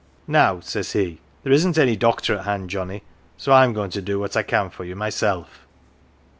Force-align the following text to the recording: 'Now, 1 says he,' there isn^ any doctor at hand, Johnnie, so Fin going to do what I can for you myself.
'Now, 0.27 0.53
1 0.53 0.61
says 0.63 0.93
he,' 0.93 1.19
there 1.43 1.53
isn^ 1.53 1.77
any 1.77 1.95
doctor 1.95 2.39
at 2.39 2.45
hand, 2.45 2.71
Johnnie, 2.71 3.03
so 3.37 3.51
Fin 3.51 3.71
going 3.71 3.91
to 3.91 4.01
do 4.01 4.17
what 4.19 4.35
I 4.35 4.41
can 4.41 4.71
for 4.71 4.83
you 4.83 4.95
myself. 4.95 5.67